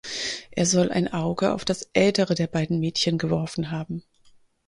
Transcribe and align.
Er 0.49 0.65
soll 0.65 0.91
ein 0.91 1.13
Auge 1.13 1.53
auf 1.53 1.63
das 1.63 1.83
ältere 1.93 2.33
der 2.33 2.47
beiden 2.47 2.79
Mädchen 2.79 3.19
geworfen 3.19 3.69
haben. 3.69 4.01